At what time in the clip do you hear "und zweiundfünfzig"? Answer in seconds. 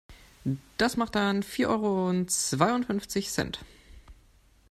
2.09-3.29